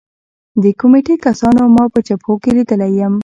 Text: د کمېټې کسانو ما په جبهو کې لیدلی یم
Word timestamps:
د 0.63 0.65
کمېټې 0.79 1.15
کسانو 1.25 1.61
ما 1.75 1.85
په 1.93 1.99
جبهو 2.07 2.33
کې 2.41 2.51
لیدلی 2.57 2.91
یم 2.99 3.13